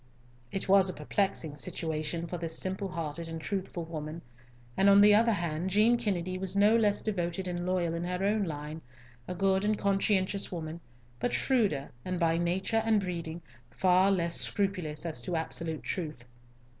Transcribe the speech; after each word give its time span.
It 0.51 0.67
was 0.67 0.89
a 0.89 0.95
perplexing 0.95 1.55
situation 1.57 2.25
for 2.25 2.39
this 2.39 2.57
simple 2.57 2.87
hearted 2.87 3.29
and 3.29 3.39
truthful 3.39 3.85
woman, 3.85 4.23
and, 4.75 4.89
on 4.89 4.99
the 5.01 5.13
other 5.13 5.33
hand, 5.33 5.69
Jean 5.69 5.95
Kennedy 5.95 6.39
was 6.39 6.55
no 6.55 6.75
less 6.75 7.03
devoted 7.03 7.47
and 7.47 7.67
loyal 7.67 7.93
in 7.93 8.03
her 8.05 8.25
own 8.25 8.45
line, 8.45 8.81
a 9.27 9.35
good 9.35 9.63
and 9.63 9.77
conscientious 9.77 10.51
woman, 10.51 10.79
but 11.19 11.33
shrewder, 11.33 11.91
and, 12.03 12.19
by 12.19 12.39
nature 12.39 12.81
and 12.83 12.99
breeding, 12.99 13.43
far 13.69 14.09
less 14.11 14.35
scrupulous 14.41 15.05
as 15.05 15.21
to 15.21 15.35
absolute 15.35 15.83
truth. 15.83 16.25